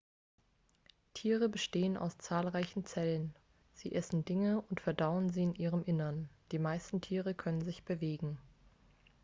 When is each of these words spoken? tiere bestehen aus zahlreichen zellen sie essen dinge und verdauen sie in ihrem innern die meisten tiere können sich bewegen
tiere 1.13 1.47
bestehen 1.47 1.95
aus 1.95 2.17
zahlreichen 2.17 2.85
zellen 2.85 3.35
sie 3.75 3.93
essen 3.93 4.25
dinge 4.25 4.61
und 4.71 4.81
verdauen 4.81 5.29
sie 5.29 5.43
in 5.43 5.53
ihrem 5.53 5.83
innern 5.83 6.27
die 6.51 6.57
meisten 6.57 7.01
tiere 7.01 7.35
können 7.35 7.61
sich 7.61 7.83
bewegen 7.83 8.39